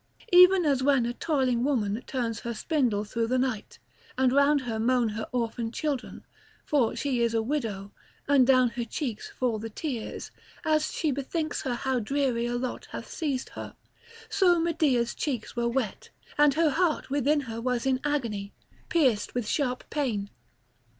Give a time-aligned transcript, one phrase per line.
[0.33, 3.77] Even as when a toiling woman turns her spindle through the night,
[4.17, 6.25] and round her moan her orphan children,
[6.65, 7.91] for she is a widow,
[8.27, 10.31] and down her cheeks fall the tears,
[10.65, 13.75] as she bethinks her how dreary a lot hath seized her;
[14.27, 18.53] so Medea's cheeks were wet; and her heart within her was in agony,
[18.89, 20.31] pierced with sharp pain.